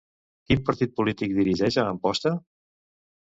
Quin 0.51 0.61
partit 0.69 0.95
polític 1.01 1.35
dirigeix 1.35 1.77
a 1.81 1.85
Amposta? 1.91 2.35